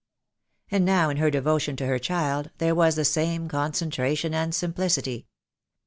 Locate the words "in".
1.11-1.17